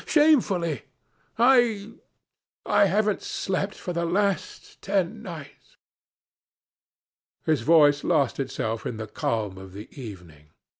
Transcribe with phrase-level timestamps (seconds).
[0.07, 0.81] Shamefully!
[1.37, 1.91] I
[2.65, 5.77] I haven't slept for the last ten nights....'
[7.45, 10.49] "His voice lost itself in the calm of the evening.